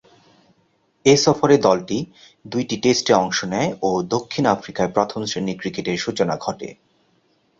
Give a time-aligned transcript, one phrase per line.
[1.05, 1.97] এ সফরে দলটি
[2.45, 6.69] দুই টেস্টে অংশ নেয় ও দক্ষিণ আফ্রিকায় প্রথম-শ্রেণীর ক্রিকেটের সূচনা ঘটে।